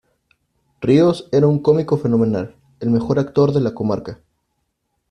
Ríos 0.81 1.29
era 1.31 1.45
un 1.45 1.59
cómico 1.59 1.95
fenomenal, 1.95 2.55
¡el 2.79 2.89
mejor 2.89 3.19
actor 3.19 3.51
de 3.53 3.61
la 3.61 3.75
comarca! 3.75 4.19